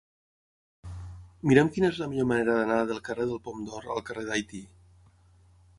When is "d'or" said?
3.69-3.87